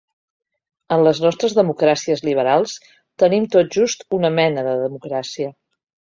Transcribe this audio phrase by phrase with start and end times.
[0.95, 2.73] En les nostres democràcies liberals
[3.23, 5.51] tenim tot just una mena de democràcia.